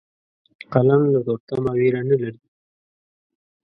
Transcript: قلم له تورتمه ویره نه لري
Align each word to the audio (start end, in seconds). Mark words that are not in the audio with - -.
قلم 0.73 1.01
له 1.11 1.19
تورتمه 1.25 1.71
ویره 1.79 2.01
نه 2.09 2.15
لري 2.21 2.41